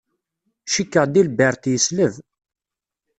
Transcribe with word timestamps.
Cikkeɣ 0.71 1.05
Delbert 1.07 1.63
yesleb. 1.71 2.13